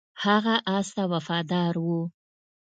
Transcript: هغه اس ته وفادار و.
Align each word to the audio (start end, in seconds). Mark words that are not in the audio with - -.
هغه 0.23 0.55
اس 0.75 0.87
ته 0.95 1.03
وفادار 1.13 1.73
و. 1.85 1.87